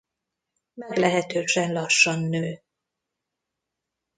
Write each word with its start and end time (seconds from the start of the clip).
Meglehetősen 0.73 1.71
lassan 1.71 2.19
nő. 2.29 2.61